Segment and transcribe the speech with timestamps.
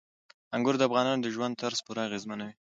[0.55, 2.53] انګور د افغانانو د ژوند طرز پوره اغېزمنوي.